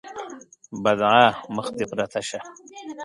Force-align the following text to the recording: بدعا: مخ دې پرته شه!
بدعا: 0.83 1.25
مخ 1.55 1.67
دې 1.77 1.85
پرته 1.91 2.19
شه! 2.27 2.39